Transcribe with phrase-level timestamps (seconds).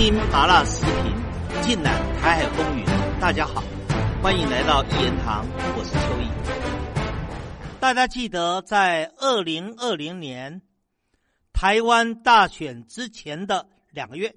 [0.00, 1.12] 听麻辣视频，
[1.60, 2.86] 尽览台海风云。
[3.20, 3.62] 大家好，
[4.22, 7.78] 欢迎来到一言堂，我是邱毅。
[7.78, 10.62] 大家记得在二零二零年
[11.52, 14.34] 台湾大选之前的两个月，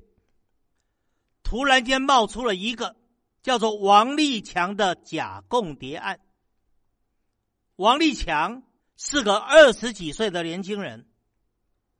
[1.43, 2.97] 突然间冒出了一个
[3.41, 6.19] 叫做王立强的假共谍案。
[7.77, 8.63] 王立强
[8.97, 11.07] 是个二十几岁的年轻人，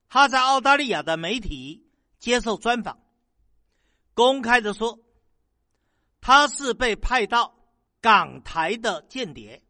[0.10, 1.88] 他在澳大利亚的媒体
[2.20, 3.00] 接受专访。
[4.14, 5.00] 公开的说，
[6.22, 7.56] 他是被派到
[8.00, 9.62] 港台的间谍，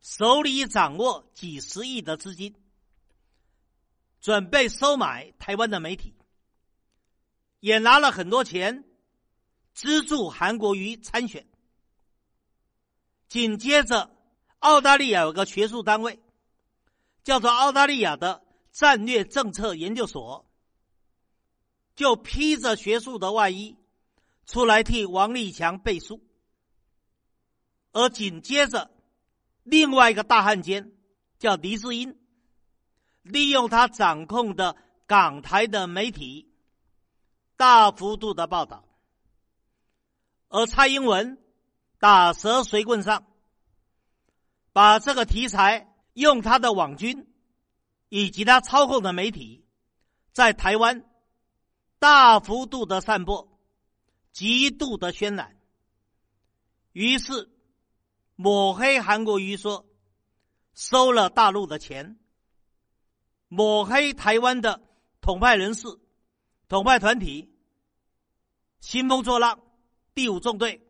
[0.00, 2.54] 手里掌握几十亿的资金，
[4.20, 6.14] 准备收买台湾的媒体，
[7.60, 8.84] 也拿了很多钱
[9.72, 11.46] 资助韩国瑜参选。
[13.28, 14.10] 紧接着，
[14.58, 16.20] 澳大利亚有个学术单位，
[17.24, 20.48] 叫做澳大利亚的战略政策研究所。
[21.96, 23.74] 就披着学术的外衣，
[24.44, 26.20] 出来替王立强背书，
[27.92, 28.90] 而紧接着，
[29.62, 30.92] 另外一个大汉奸
[31.38, 32.18] 叫黎智英，
[33.22, 36.52] 利用他掌控的港台的媒体，
[37.56, 38.84] 大幅度的报道，
[40.48, 41.42] 而蔡英文
[41.98, 43.26] 打蛇随棍上，
[44.74, 47.26] 把这个题材用他的网军
[48.10, 49.64] 以及他操控的媒体，
[50.32, 51.02] 在台湾。
[51.98, 53.48] 大幅度的散播，
[54.32, 55.56] 极度的渲染，
[56.92, 57.50] 于是
[58.34, 59.86] 抹黑韩国瑜说
[60.74, 62.18] 收了大陆的钱，
[63.48, 64.82] 抹黑台湾的
[65.22, 65.88] 统派人士、
[66.68, 67.50] 统派团体，
[68.80, 69.60] 兴风作浪，
[70.14, 70.86] 第五纵队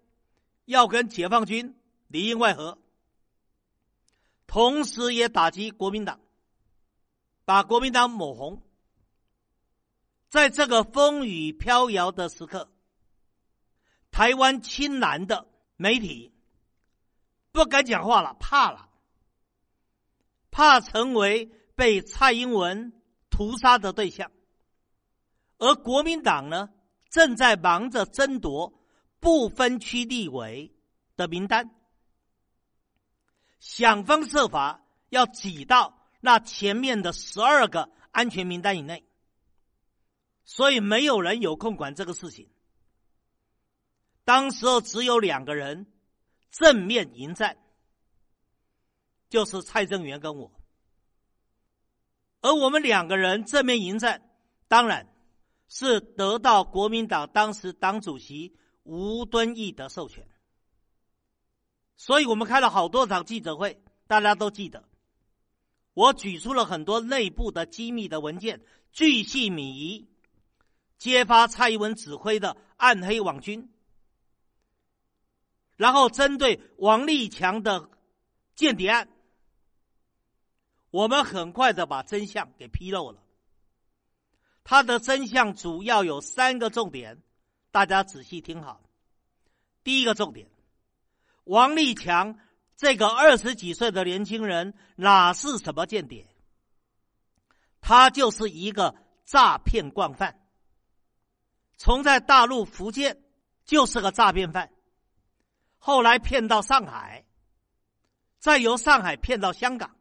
[0.64, 2.78] 要跟解放军里应外合，
[4.48, 6.20] 同时也打击国民党，
[7.44, 8.65] 把国民党抹红。
[10.28, 12.70] 在这个风雨飘摇的时刻，
[14.10, 16.34] 台湾亲蓝的媒体
[17.52, 18.88] 不敢讲话了，怕了，
[20.50, 22.92] 怕成为被蔡英文
[23.30, 24.30] 屠杀的对象。
[25.58, 26.70] 而国民党呢，
[27.08, 28.78] 正在忙着争夺
[29.20, 30.74] 不分区立委
[31.16, 31.70] 的名单，
[33.58, 39.06] 想方设法要挤到那前面的十二个安全名单以内。
[40.46, 42.48] 所以没有人有空管这个事情。
[44.24, 45.86] 当时候只有两个人
[46.50, 47.58] 正面迎战，
[49.28, 50.52] 就是蔡正元跟我。
[52.40, 54.30] 而我们两个人正面迎战，
[54.68, 55.12] 当然
[55.68, 60.28] 是得到国民党当时党主席吴敦义的授权。
[61.96, 64.88] 所以我们开了好多场记者会，大家都记得。
[65.92, 68.62] 我举出了很多内部的机密的文件，
[68.92, 70.08] 巨细靡遗。
[70.98, 73.70] 揭发蔡英文指挥的暗黑网军，
[75.76, 77.90] 然后针对王立强的
[78.54, 79.08] 间谍案，
[80.90, 83.22] 我们很快的把真相给披露了。
[84.64, 87.22] 他的真相主要有三个重点，
[87.70, 88.82] 大家仔细听好。
[89.84, 90.50] 第一个重点，
[91.44, 92.38] 王立强
[92.76, 96.26] 这个二十几岁的年轻人哪是什么间谍？
[97.80, 100.45] 他就是一个诈骗惯犯。
[101.76, 103.22] 从在大陆福建
[103.64, 104.72] 就是个诈骗犯，
[105.78, 107.26] 后来骗到上海，
[108.38, 109.96] 再由上海骗到香港。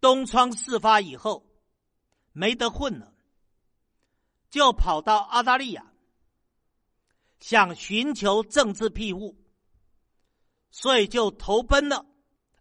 [0.00, 1.46] 东窗事发以后，
[2.32, 3.12] 没得混了，
[4.48, 5.92] 就跑到澳大利亚，
[7.38, 9.36] 想寻求政治庇护，
[10.70, 12.06] 所以就投奔了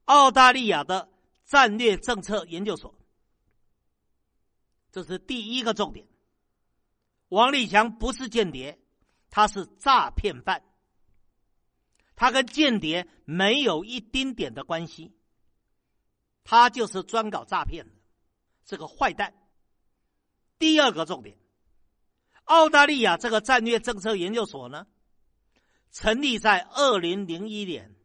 [0.05, 1.09] 澳大利亚的
[1.45, 2.93] 战略政策研究所。
[4.91, 6.08] 这是第一个重点。
[7.29, 8.79] 王立强不是间谍，
[9.29, 10.63] 他是诈骗犯。
[12.15, 15.15] 他跟间谍没有一丁点的关系，
[16.43, 17.95] 他就是专搞诈骗的，
[18.65, 19.33] 是个坏蛋。
[20.57, 21.37] 第二个重点，
[22.43, 24.85] 澳大利亚这个战略政策研究所呢，
[25.91, 27.95] 成立在二零零一年，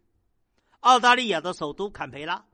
[0.81, 2.47] 澳大利亚的首都坎培拉。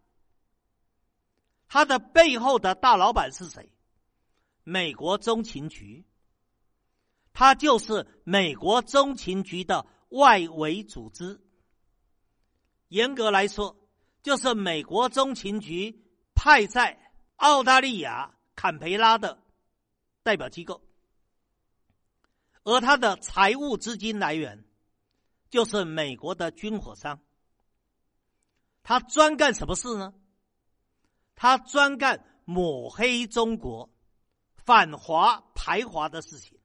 [1.69, 3.71] 他的背后的大老板是谁？
[4.63, 6.07] 美国中情局。
[7.33, 11.41] 他就是美国中情局的外围组织。
[12.89, 13.77] 严格来说，
[14.23, 16.05] 就是美国中情局
[16.35, 19.43] 派在澳大利亚坎培拉的
[20.23, 20.83] 代表机构，
[22.65, 24.65] 而他的财务资金来源
[25.49, 27.21] 就是美国的军火商。
[28.83, 30.13] 他专干什么事呢？
[31.37, 33.89] 他专干抹黑中国、
[34.57, 36.60] 反华排华的事情。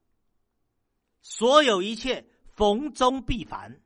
[1.28, 2.24] 所有一切
[2.56, 3.82] 逢中必反。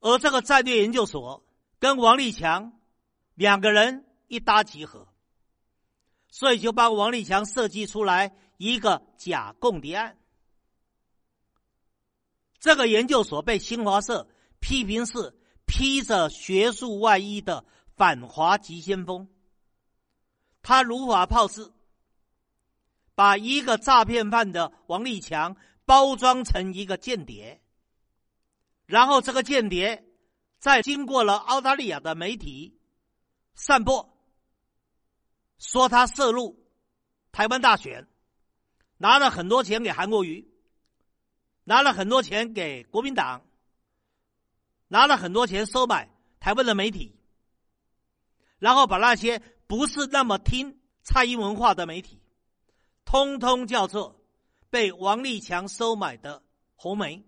[0.00, 1.46] 而这个战略研究所
[1.78, 2.72] 跟王立强
[3.34, 5.06] 两个人一搭即合，
[6.28, 10.18] 所以就帮王立强设计出来一个假共谍案。
[12.58, 14.28] 这个研究所被新华社
[14.58, 17.64] 批评是披着学术外衣的
[17.94, 19.28] 反华急先锋，
[20.62, 21.72] 他如法炮制，
[23.14, 27.60] 把一个诈骗犯的王立强包装成一个间谍。
[28.86, 30.04] 然后这个间谍，
[30.58, 32.78] 在经过了澳大利亚的媒体
[33.54, 34.18] 散播，
[35.58, 36.68] 说他涉入
[37.32, 38.06] 台湾大选，
[38.98, 40.46] 拿了很多钱给韩国瑜，
[41.64, 43.46] 拿了很多钱给国民党，
[44.88, 47.16] 拿了很多钱收买台湾的媒体，
[48.58, 52.20] 然后把那些不是那么听蔡英文话的媒体，
[53.04, 54.20] 通通叫做
[54.70, 56.42] 被王立强收买的
[56.74, 57.24] 红梅。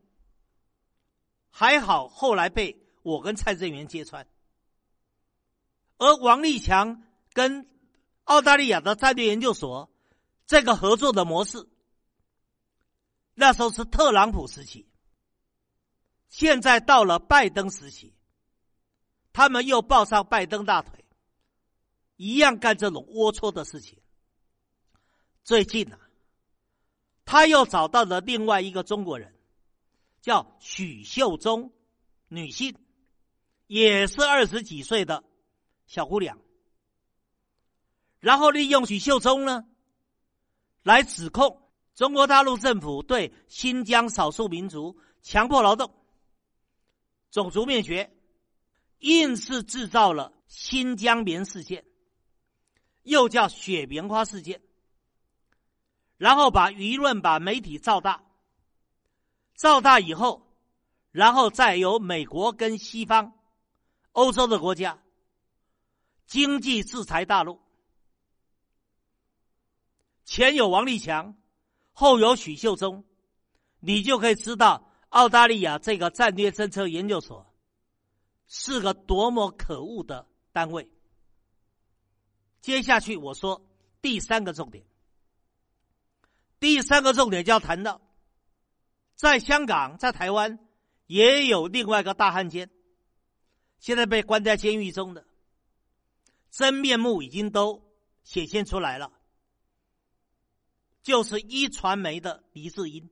[1.51, 4.29] 还好，后来被我跟蔡正元揭穿。
[5.99, 7.03] 而王立强
[7.33, 7.67] 跟
[8.25, 9.91] 澳大利亚的战略研究所
[10.47, 11.67] 这个合作的模式，
[13.35, 14.87] 那时候是特朗普时期，
[16.29, 18.15] 现在到了拜登时期，
[19.33, 21.05] 他们又抱上拜登大腿，
[22.17, 23.99] 一样干这种龌龊的事情。
[25.47, 26.01] 最近啊，
[27.25, 29.33] 他又找到了另外一个中国人。
[30.21, 31.73] 叫许秀中，
[32.27, 32.75] 女性，
[33.69, 35.23] 也是二十几岁的
[35.87, 36.37] 小姑娘。
[38.19, 39.65] 然后利用许秀中呢，
[40.83, 41.63] 来指控
[41.95, 45.95] 中国大陆政府对新疆少数民族强迫劳动、
[47.31, 48.13] 种族灭绝，
[48.99, 51.85] 硬是制造了新疆棉事件，
[53.05, 54.61] 又叫雪棉花事件。
[56.17, 58.23] 然后把舆论、把媒体造大。
[59.55, 60.47] 造大以后，
[61.13, 63.33] 然后再由美国跟西方、
[64.13, 64.99] 欧洲的国家
[66.27, 67.59] 经济制裁大陆。
[70.25, 71.37] 前有王立强，
[71.93, 73.05] 后有许秀中，
[73.81, 77.47] 你就可以知道澳大利亚这个战略政策研究所
[78.49, 80.91] 是个多么可恶的单位。
[82.61, 83.65] 接下去我说
[84.03, 84.85] 第三个重点，
[86.59, 88.01] 第三个重点就要谈到。
[89.15, 90.59] 在香港，在台湾
[91.07, 92.71] 也有另外一个大汉奸，
[93.79, 95.27] 现在被关在监狱中的
[96.51, 97.83] 真面目已经都
[98.25, 99.13] 显现出来了，
[101.03, 103.09] 就是一传媒的黎智英。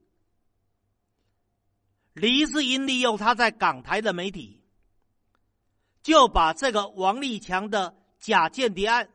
[2.12, 4.62] 黎智英利用他在港台的媒体，
[6.02, 9.08] 就把这个王立强的假间谍案，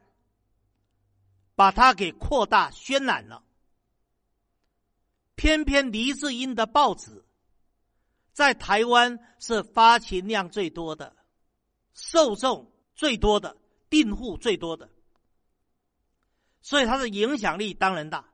[1.56, 3.44] 把它给扩大渲染了。
[5.40, 7.24] 偏偏黎智英的报纸
[8.34, 11.16] 在台湾是发行量最多的、
[11.94, 13.56] 受众最多的、
[13.90, 14.90] 订户最多的，
[16.62, 18.34] 所以它的影响力当然大。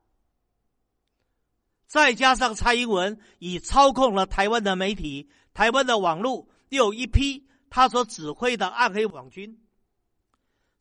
[1.85, 9.63] 再加上蔡英文已操控了台湾的媒体、台湾的网络，又有一批他所指挥的暗黑网军，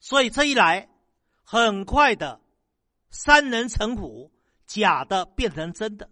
[0.00, 0.88] 所以这一来，
[1.42, 2.40] 很快的
[3.10, 4.32] 三人成虎，
[4.66, 6.08] 假的变成真的。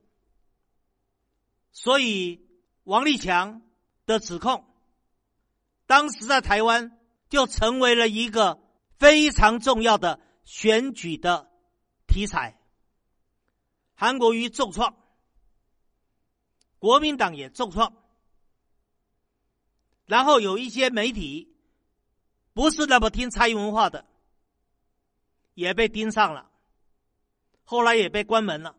[1.72, 2.46] 所以，
[2.84, 3.62] 王立强
[4.04, 4.64] 的指控，
[5.86, 6.98] 当时在台湾
[7.28, 8.62] 就成为了一个
[8.98, 11.50] 非常重要的选举的
[12.06, 12.58] 题材。
[13.94, 14.96] 韩国瑜重创，
[16.78, 17.94] 国民党也重创，
[20.04, 21.56] 然后有一些媒体
[22.52, 24.04] 不是那么听蔡英文话的，
[25.54, 26.50] 也被盯上了，
[27.64, 28.76] 后来也被关门了。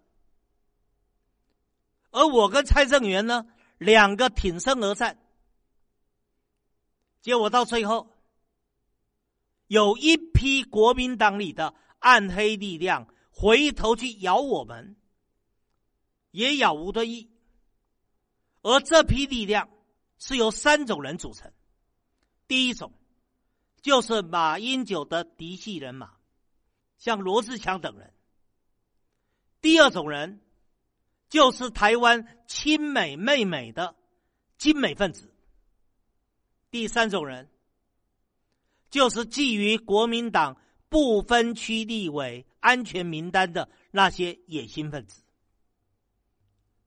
[2.14, 3.48] 而我跟蔡正元呢，
[3.80, 5.18] 两个挺身而战，
[7.22, 8.16] 结果到最后，
[9.66, 14.96] 有一批国民党里的暗黑力量回头去咬我们，
[16.30, 17.32] 也咬吴敦义。
[18.62, 19.68] 而这批力量
[20.20, 21.52] 是由三种人组成：
[22.48, 22.94] 第一种
[23.82, 26.12] 就是马英九的嫡系人马，
[27.00, 28.08] 像罗志强等人；
[29.62, 30.42] 第二种人。
[31.34, 33.96] 就是台湾亲美媚美的
[34.60, 35.34] 精美分子。
[36.70, 37.50] 第三种人，
[38.92, 45.24] 就是觊觎国民党不分区立委安全名单的那些野心分子。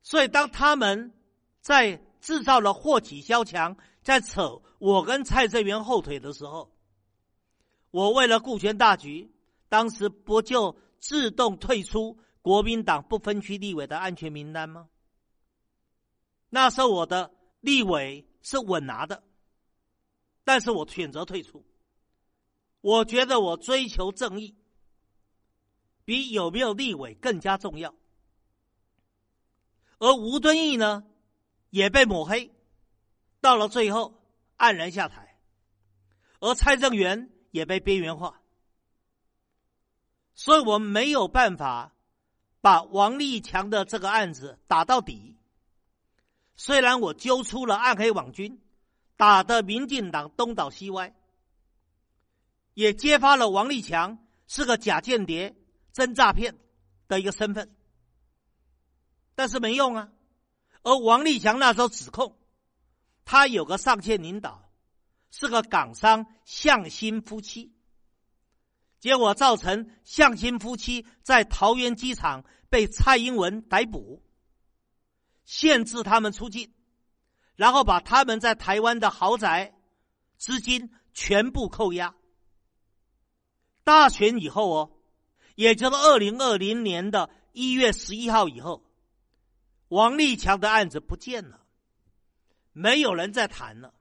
[0.00, 1.12] 所以，当他们
[1.60, 6.72] 在制造了祸起萧墙，在扯我跟蔡正元后腿的时候，
[7.90, 9.28] 我为了顾全大局，
[9.68, 12.16] 当时不就自动退出？
[12.46, 14.88] 国民党不分区立委的安全名单吗？
[16.48, 19.24] 那时候我的立委是稳拿的，
[20.44, 21.66] 但是我选择退出。
[22.82, 24.54] 我觉得我追求正义，
[26.04, 27.92] 比有没有立委更加重要。
[29.98, 31.04] 而吴敦义呢，
[31.70, 32.54] 也被抹黑，
[33.40, 34.22] 到了最后
[34.56, 35.36] 黯然下台，
[36.38, 38.40] 而蔡正元也被边缘化，
[40.36, 41.95] 所以我们没有办法
[42.66, 45.36] 把王立强的这个案子打到底。
[46.56, 48.60] 虽然我揪出了暗黑网军，
[49.16, 51.14] 打得民进党东倒西歪，
[52.74, 54.18] 也揭发了王立强
[54.48, 55.54] 是个假间谍、
[55.92, 56.58] 真诈骗
[57.06, 57.72] 的一个身份。
[59.36, 60.08] 但是没用啊！
[60.82, 62.36] 而王立强那时候指控，
[63.24, 64.68] 他有个上线领导
[65.30, 67.72] 是个港商向心夫妻，
[68.98, 74.22] 结果造成向心夫妻在桃园机场被蔡英文逮捕，
[75.44, 76.72] 限制他们出境，
[77.54, 79.74] 然后把他们在台湾的豪宅
[80.36, 82.14] 资金全部扣押。
[83.84, 84.90] 大选以后哦，
[85.54, 88.82] 也就是二零二零年的一月十一号以后。
[89.88, 91.60] 王立强的案子不见了，
[92.72, 93.94] 没有人在谈了。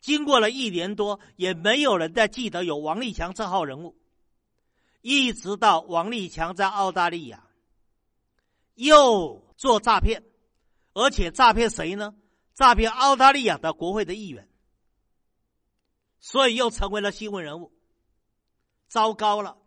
[0.00, 3.98] 经过了一年多，也没有人再记得有王立强这号人物。
[5.02, 7.45] 一直到王立强在澳大利亚
[8.76, 10.22] 又做诈骗，
[10.94, 12.14] 而且诈骗谁呢？
[12.54, 14.48] 诈骗澳大利亚的国会的议员，
[16.20, 17.72] 所以又成为了新闻人物。
[18.86, 19.58] 糟糕了，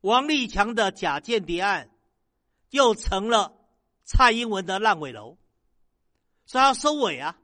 [0.00, 1.90] 王立强的假间谍案
[2.70, 3.52] 又成了。
[4.06, 5.38] 蔡英文的烂尾楼，
[6.44, 7.38] 说要收尾啊，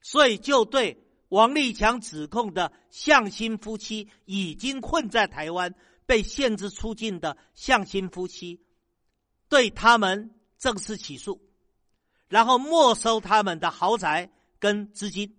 [0.00, 5.74] 所以就对王立强指控的向心夫妻已经困在台湾、
[6.06, 8.62] 被限制出境的向心夫妻，
[9.48, 11.40] 对他们正式起诉，
[12.28, 15.38] 然后没收他们的豪宅跟资金，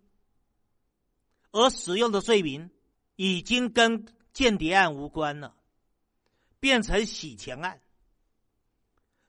[1.52, 2.70] 而使用的罪名
[3.16, 5.56] 已经跟间谍案无关了，
[6.60, 7.82] 变成洗钱案。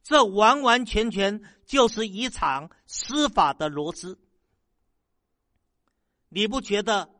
[0.03, 4.19] 这完完全全就是一场司法的螺丝，
[6.29, 7.11] 你不觉得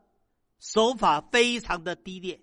[0.59, 2.41] 手法非常的低劣？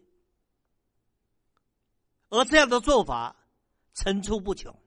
[2.30, 3.37] 而这样的做法
[3.94, 4.78] 层出不穷。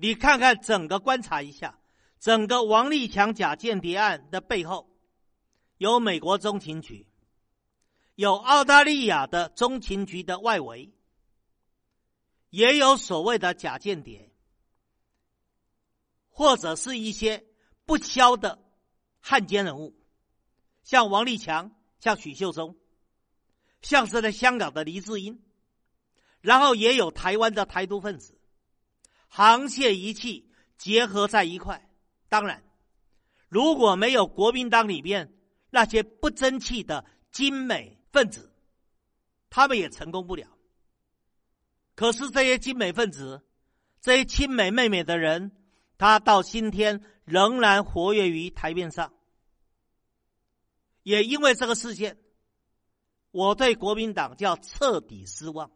[0.00, 1.80] 你看看整个观察一下，
[2.20, 4.88] 整个王立强假间谍案的背后，
[5.76, 7.04] 有美国中情局，
[8.14, 10.92] 有澳大利亚的中情局的外围。
[12.50, 14.32] 也有所谓的假间谍，
[16.30, 17.44] 或者是一些
[17.84, 18.58] 不肖的
[19.20, 19.94] 汉奸人物，
[20.82, 22.76] 像王立强、像许秀忠，
[23.82, 25.42] 像是在香港的黎智英，
[26.40, 28.37] 然后也有台湾的台独分子，
[29.32, 31.88] 沆瀣一气结合在一块。
[32.28, 32.62] 当然，
[33.48, 35.32] 如果没有国民党里面
[35.70, 38.52] 那些不争气的精美分子，
[39.50, 40.48] 他们也成功不了。
[41.94, 43.42] 可是这些精美分子，
[44.00, 45.52] 这些亲美妹妹的人，
[45.96, 49.12] 他到今天仍然活跃于台面上。
[51.02, 52.18] 也因为这个事件，
[53.30, 55.70] 我对国民党叫彻底失望。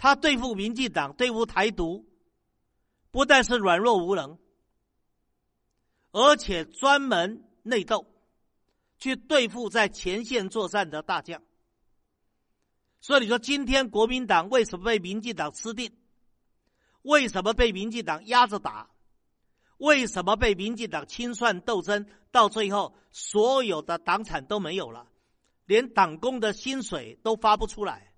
[0.00, 2.06] 他对付民进党、对付台独，
[3.10, 4.38] 不但是软弱无能，
[6.10, 8.06] 而且专门内斗，
[8.96, 11.42] 去对付在前线作战的大将。
[13.02, 15.94] 所以你说，今天国民党为什么被民进党吃定？
[17.02, 18.88] 为什么被民进党压着打？
[19.76, 22.06] 为什么被民进党清算斗争？
[22.30, 25.10] 到最后，所有的党产都没有了，
[25.66, 28.09] 连党工的薪水都发不出来，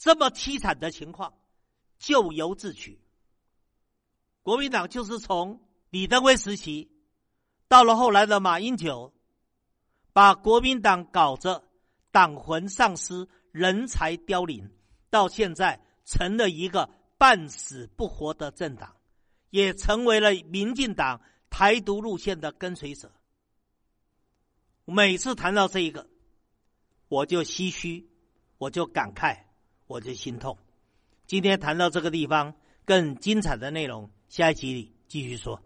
[0.00, 1.34] 这么凄惨的情况，
[1.98, 2.98] 咎由自取。
[4.42, 6.90] 国民党就是从李登辉时期，
[7.68, 9.12] 到了后来的马英九，
[10.14, 11.68] 把国民党搞着
[12.10, 13.28] 党魂丧失。
[13.52, 14.70] 人才凋零，
[15.10, 16.88] 到现在成了一个
[17.18, 18.96] 半死不活的政党，
[19.50, 23.12] 也成为了民进党台独路线的跟随者。
[24.84, 26.08] 每次谈到这一个，
[27.08, 28.08] 我就唏嘘，
[28.56, 29.46] 我就感慨，
[29.90, 30.56] 我就心痛。
[31.26, 32.54] 今天谈到这个地方，
[32.84, 35.60] 更精彩的内容，下一集里继续说。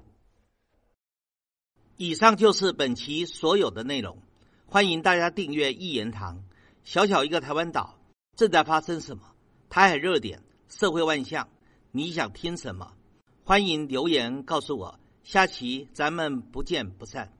[1.98, 4.22] 以上就是本期所有的内容，
[4.64, 6.42] 欢迎大家订阅一言堂。
[6.84, 7.98] 小小一个台湾岛，
[8.34, 9.34] 正在发生什么？
[9.68, 11.50] 台海热点，社会万象，
[11.90, 12.94] 你想听什么？
[13.44, 14.98] 欢迎留言告诉我。
[15.22, 17.30] 下期咱们不见不散。